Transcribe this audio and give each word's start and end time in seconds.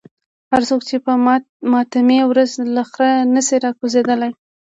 هر 0.51 0.61
څوک 0.69 0.81
چې 0.89 0.95
په 1.05 1.13
ماتمي 1.71 2.19
ورځ 2.25 2.51
له 2.75 2.83
خره 2.91 3.11
نشي 3.33 3.57
راکوزېدای. 3.65 4.31